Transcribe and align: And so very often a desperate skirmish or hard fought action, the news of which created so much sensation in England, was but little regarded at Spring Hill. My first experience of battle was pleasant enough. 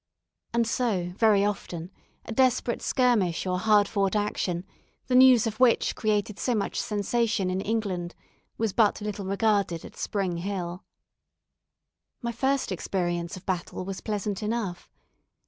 And 0.51 0.65
so 0.65 1.13
very 1.15 1.45
often 1.45 1.91
a 2.25 2.31
desperate 2.31 2.81
skirmish 2.81 3.45
or 3.45 3.59
hard 3.59 3.87
fought 3.87 4.15
action, 4.15 4.65
the 5.05 5.13
news 5.13 5.45
of 5.45 5.59
which 5.59 5.95
created 5.95 6.39
so 6.39 6.55
much 6.55 6.81
sensation 6.81 7.51
in 7.51 7.61
England, 7.61 8.15
was 8.57 8.73
but 8.73 8.99
little 8.99 9.25
regarded 9.27 9.85
at 9.85 9.95
Spring 9.95 10.37
Hill. 10.37 10.83
My 12.19 12.31
first 12.31 12.71
experience 12.71 13.37
of 13.37 13.45
battle 13.45 13.85
was 13.85 14.01
pleasant 14.01 14.41
enough. 14.41 14.89